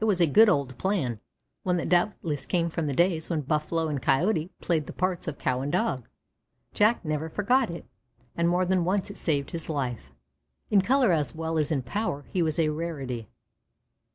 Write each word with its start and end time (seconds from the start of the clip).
It 0.00 0.06
was 0.06 0.18
a 0.22 0.26
good 0.26 0.48
old 0.48 0.78
plan 0.78 1.20
one 1.62 1.76
that 1.76 1.90
doubtless 1.90 2.46
came 2.46 2.70
from 2.70 2.86
the 2.86 2.94
days 2.94 3.28
when 3.28 3.42
Buffalo 3.42 3.88
and 3.88 4.00
Coyote 4.00 4.48
played 4.58 4.86
the 4.86 4.94
parts 4.94 5.28
of 5.28 5.36
Cow 5.36 5.60
and 5.60 5.70
Dog. 5.70 6.08
Jack 6.72 7.04
never 7.04 7.28
forgot 7.28 7.68
it, 7.68 7.84
and 8.34 8.48
more 8.48 8.64
than 8.64 8.86
once 8.86 9.10
it 9.10 9.18
saved 9.18 9.50
his 9.50 9.68
life. 9.68 10.10
In 10.70 10.80
color 10.80 11.12
as 11.12 11.34
well 11.34 11.58
as 11.58 11.70
in 11.70 11.82
power 11.82 12.24
he 12.32 12.40
was 12.40 12.58
a 12.58 12.70
rarity. 12.70 13.28